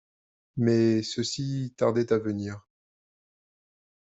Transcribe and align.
Mais 0.57 1.03
ceux-ci 1.03 1.75
tardaient 1.77 2.11
à 2.11 2.17
venir 2.17 2.65